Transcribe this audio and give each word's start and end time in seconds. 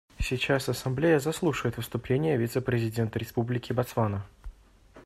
Сейчас 0.17 0.67
Ассамблея 0.67 1.19
заслушает 1.19 1.77
выступление 1.77 2.35
вице-президента 2.35 3.19
Республики 3.19 3.71
Ботсвана. 3.71 4.25